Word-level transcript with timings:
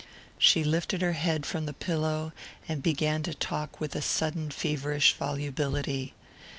She 0.39 0.63
lifted 0.63 1.03
her 1.03 1.13
head 1.13 1.45
from 1.45 1.67
the 1.67 1.73
pillow 1.73 2.33
and 2.67 2.81
began 2.81 3.21
to 3.21 3.35
talk 3.35 3.79
with 3.79 3.95
a 3.95 4.01
sudden 4.01 4.49
feverish 4.49 5.13
volubility. 5.13 6.15